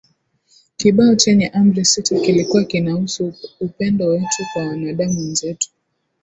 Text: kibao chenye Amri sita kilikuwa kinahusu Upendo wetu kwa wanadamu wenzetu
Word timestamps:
kibao 0.77 1.15
chenye 1.15 1.47
Amri 1.47 1.85
sita 1.85 2.19
kilikuwa 2.19 2.63
kinahusu 2.63 3.33
Upendo 3.61 4.07
wetu 4.07 4.45
kwa 4.53 4.67
wanadamu 4.67 5.19
wenzetu 5.19 5.69